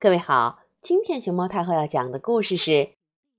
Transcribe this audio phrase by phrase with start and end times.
[0.00, 2.70] 各位好，今天熊猫太后要讲的故事是《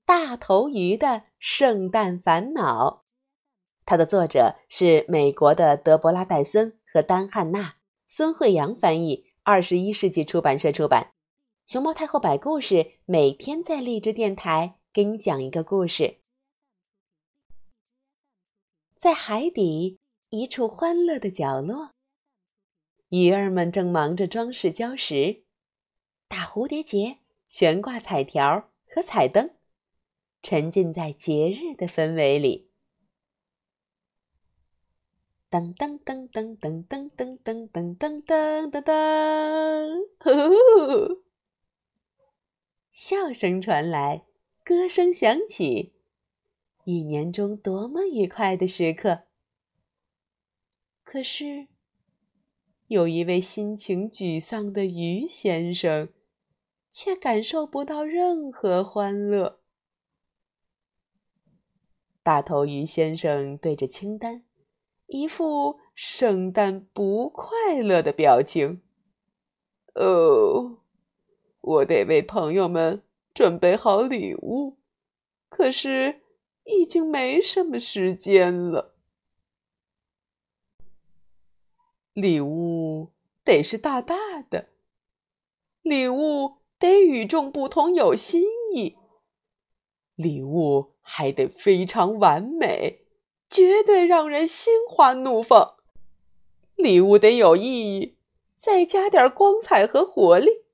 [0.04, 2.86] 大头鱼的圣诞烦恼》，
[3.86, 7.76] 它的作者是美国的德伯拉·戴森和丹·汉娜，
[8.06, 11.14] 孙慧阳翻译，二十一世纪出版社出版。
[11.66, 16.18] 熊猫太后摆故事，每天在励志电台给你讲一个故事。
[18.98, 21.92] 在海底一处欢乐的角落，
[23.08, 25.44] 鱼儿们正忙着装饰礁石。
[26.30, 27.18] 打蝴蝶结、
[27.48, 29.50] 悬挂彩条和彩灯，
[30.40, 32.70] 沉浸在节日的氛围里。
[35.50, 38.82] 噔噔噔噔噔噔噔噔噔噔噔噔
[40.20, 41.20] 噔，
[42.92, 44.24] 笑声传来，
[44.62, 45.94] 歌声响起，
[46.84, 49.24] 一年中多么愉快的时刻。
[51.02, 51.66] 可是，
[52.86, 56.08] 有一位心情沮丧的鱼先生。
[56.90, 59.60] 却感受不到任何欢乐。
[62.22, 64.44] 大头鱼先生对着清单，
[65.06, 68.82] 一副圣诞不快乐的表情。
[69.94, 70.78] 哦，
[71.60, 74.78] 我得为朋友们准备好礼物，
[75.48, 76.20] 可是
[76.64, 78.94] 已经没什么时间了。
[82.12, 83.12] 礼物
[83.42, 84.68] 得是大大的，
[85.82, 86.59] 礼物。
[86.80, 88.42] 得与众不同，有新
[88.74, 88.96] 意。
[90.16, 93.04] 礼物还得非常完美，
[93.50, 95.76] 绝对让人心花怒放。
[96.76, 98.16] 礼物得有意义，
[98.56, 100.64] 再加点光彩和活力。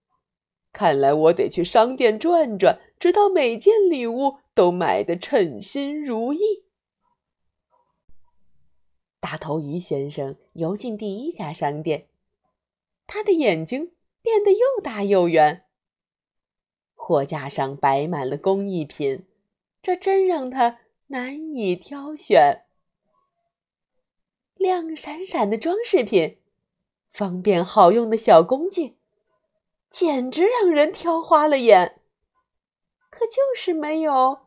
[0.72, 6.64] 看来我得去商店转转，直到每件礼物都买得称心如意。
[9.18, 12.06] 大头鱼先生游进第一家商店，
[13.08, 15.65] 他的眼睛变得又大又圆。
[17.06, 19.28] 货架上摆满了工艺品，
[19.80, 22.64] 这真让他难以挑选。
[24.56, 26.38] 亮闪闪的装饰品，
[27.12, 28.96] 方便好用的小工具，
[29.88, 32.00] 简直让人挑花了眼。
[33.08, 34.40] 可就是没有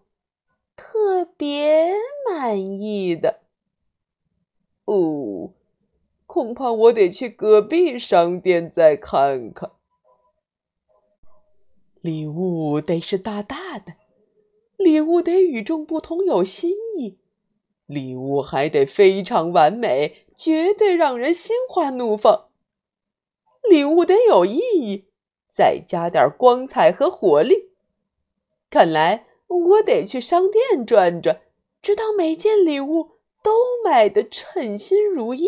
[0.75, 1.93] 特别
[2.29, 3.43] 满意的。
[4.83, 5.53] 哦，
[6.25, 9.71] 恐怕我得去隔壁商店再看看。
[12.01, 13.95] 礼物得是大大的，
[14.77, 17.17] 礼物得与众不同，有新意，
[17.85, 22.47] 礼物还得非常完美，绝对让人心花怒放。
[23.69, 25.09] 礼物得有意义，
[25.49, 27.71] 再加点光彩和活力。
[28.69, 31.41] 看来我得去商店转转，
[31.81, 33.11] 直到每件礼物
[33.43, 33.51] 都
[33.83, 35.47] 买得称心如意。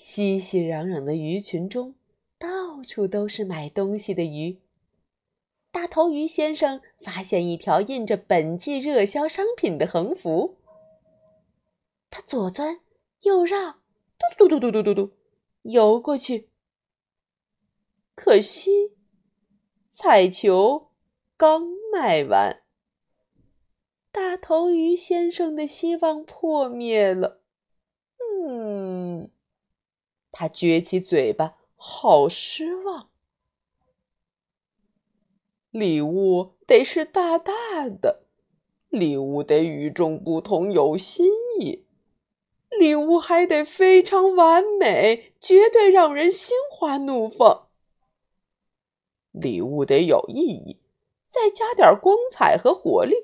[0.00, 1.96] 熙熙攘攘的鱼群中，
[2.38, 4.60] 到处都是买东西的鱼。
[5.72, 10.58] 大头鱼先生发现一条印着本季热销商品的横幅，
[12.10, 12.78] 他左钻
[13.22, 13.80] 右绕，
[14.36, 15.10] 嘟嘟嘟嘟嘟嘟嘟，
[15.62, 16.48] 游过去。
[18.14, 18.92] 可惜，
[19.90, 20.92] 彩球
[21.36, 22.62] 刚卖完，
[24.12, 27.42] 大头鱼先生的希望破灭了。
[28.46, 29.32] 嗯。
[30.30, 33.08] 他撅起嘴巴，好失望。
[35.70, 38.22] 礼物得是大大的，
[38.88, 41.26] 礼物得与众不同，有新
[41.60, 41.84] 意，
[42.70, 47.68] 礼物还得非常完美，绝对让人心花怒放。
[49.32, 50.80] 礼物得有意义，
[51.26, 53.14] 再加点光彩和活力。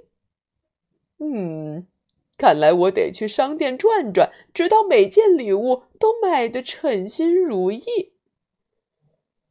[1.18, 1.86] 嗯。
[2.36, 8.12] 看来我得去商店转转，直到每件礼物都买得称心如意。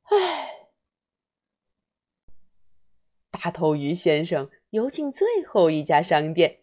[0.03, 0.67] 唉，
[3.31, 6.59] 大头鱼先生游进最后一家商店，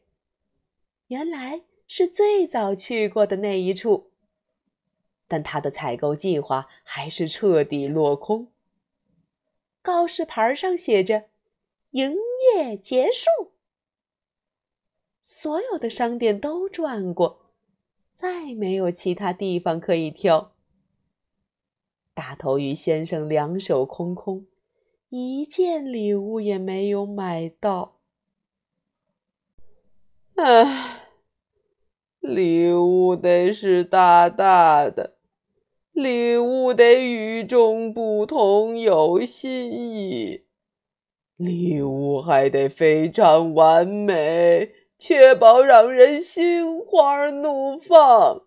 [1.06, 4.12] 原来是最早去过的那一处，
[5.26, 8.52] 但他的采购计划还是彻底落空。
[9.80, 11.30] 告示牌上写着
[11.92, 12.14] ：“营
[12.54, 13.52] 业结束。”
[15.32, 17.52] 所有的商店都转过，
[18.12, 20.56] 再没有其他地方可以挑。
[22.12, 24.46] 大头鱼先生两手空空，
[25.08, 28.00] 一件礼物也没有买到。
[30.34, 31.04] 唉，
[32.18, 35.14] 礼物得是大大的，
[35.92, 40.42] 礼物得与众不同，有新意，
[41.36, 44.79] 礼物还得非常完美。
[45.00, 48.46] 确保让人心花怒放。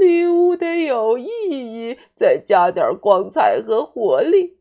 [0.00, 4.60] 礼物得有意义，再加点光彩和活力。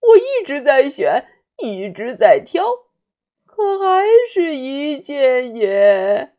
[0.00, 1.26] 我一直在选，
[1.58, 2.64] 一直在挑，
[3.46, 6.34] 可还是一件也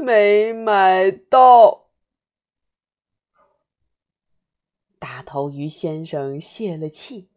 [0.00, 1.90] 没买到。
[4.98, 7.28] 大头鱼先生泄了气，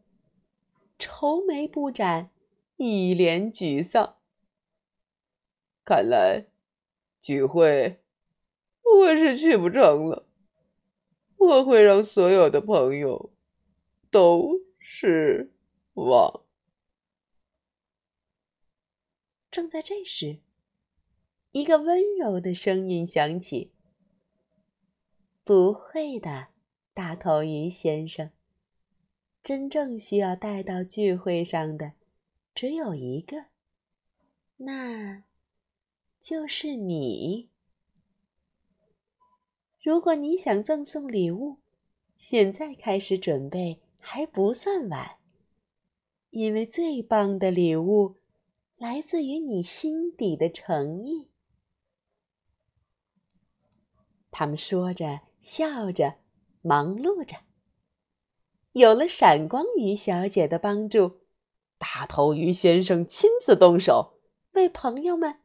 [1.00, 2.30] 愁眉不展，
[2.77, 4.18] 一脸沮丧。
[5.86, 6.48] 看来
[7.22, 8.02] 聚会
[8.82, 10.28] 我是去不成了。
[11.38, 13.32] 我会让所有的朋友
[14.10, 15.54] 都失
[15.94, 16.44] 望。
[19.52, 20.40] 正在这时，
[21.52, 23.72] 一个温柔的声音响起
[25.46, 26.48] ：“不会的，
[26.96, 28.32] 大头鱼先生。
[29.44, 31.94] 真正需要带到聚会上的
[32.56, 33.46] 只有一个，
[34.58, 35.24] 那……”
[36.27, 37.51] 就是你。
[39.80, 41.60] 如果你想赠送礼物，
[42.18, 45.18] 现在开始准备还不算晚，
[46.31, 48.16] 因为最棒的礼物
[48.75, 51.27] 来自于你心底的诚意。
[54.31, 56.16] 他们说着，笑着，
[56.63, 57.38] 忙碌着。
[58.72, 61.19] 有了闪光鱼小姐的帮助，
[61.77, 64.18] 大头鱼先生亲自动手
[64.54, 65.44] 为朋友们。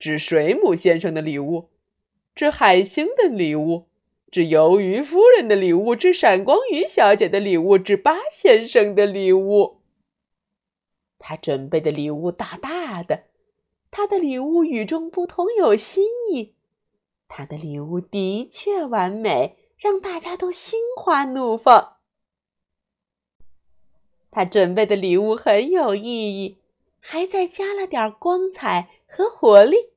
[0.00, 1.68] 指水母先生的礼物，
[2.34, 3.86] 指海星的礼物，
[4.30, 9.82] 指鱿鱼夫人的礼物，指闪光鱼小姐的礼物，指八先生的礼物。
[11.18, 13.24] 他准备的礼物大大的，
[13.90, 16.02] 他的礼物与众不同，有新
[16.32, 16.54] 意。
[17.28, 21.98] 他的礼物的确完美，让大家都心花怒放。
[24.30, 26.56] 他准备的礼物很有意义，
[27.00, 29.89] 还再加了点光彩和活力。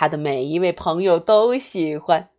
[0.00, 2.30] 他的每一位朋友都喜欢，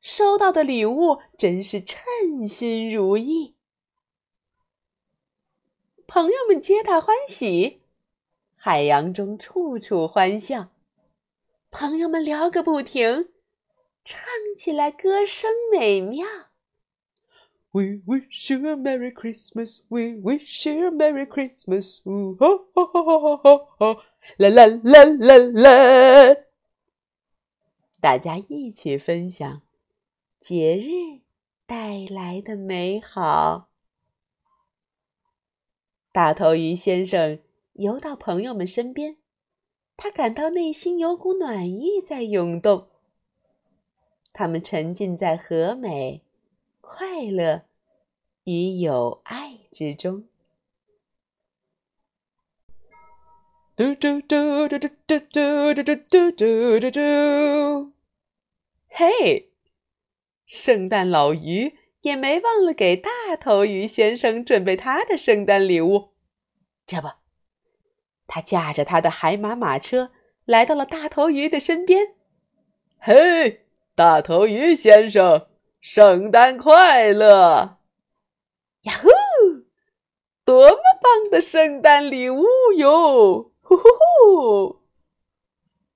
[0.00, 3.56] 收到的礼物真是称心如意。
[6.06, 7.82] 朋友们皆大欢喜，
[8.54, 10.68] 海洋中处处欢笑，
[11.72, 13.30] 朋友们聊个不停，
[14.04, 14.22] 唱
[14.56, 16.24] 起来歌声美妙。
[17.72, 19.80] We wish you a merry Christmas.
[19.88, 22.00] We wish you a merry Christmas.
[22.08, 24.02] 呜吼吼吼吼吼吼！
[24.36, 26.36] 啦啦啦啦啦！
[28.02, 29.62] 大家一起分享
[30.40, 31.20] 节日
[31.66, 33.68] 带来的美好。
[36.10, 37.40] 大头鱼先生
[37.74, 39.18] 游到朋友们身边，
[39.96, 42.88] 他感到内心有股暖意在涌动。
[44.32, 46.24] 他们沉浸在和美、
[46.80, 47.66] 快乐
[48.42, 50.26] 与友爱之中。
[53.74, 57.92] 嘟嘟嘟嘟嘟嘟嘟嘟嘟嘟嘟嘟！
[58.90, 59.50] 嘿，
[60.44, 66.10] 圣诞老鱼也没忘了给大头鱼先生准备他的圣诞礼物。
[66.86, 67.08] 这不，
[68.26, 70.10] 他驾着他的海马马车
[70.44, 72.16] 来到了大头鱼的身边。
[72.98, 75.46] 嘿，大头鱼先生，
[75.80, 77.78] 圣诞快乐！
[78.82, 79.08] 呀呼，
[80.44, 82.44] 多么棒的圣诞礼物
[82.76, 83.51] 哟！
[83.72, 84.81] Woohoo!